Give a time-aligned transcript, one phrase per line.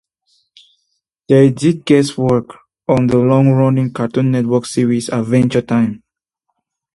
[1.29, 2.55] They did guest work
[2.87, 6.01] on the long running Cartoon Network series "Adventure Time".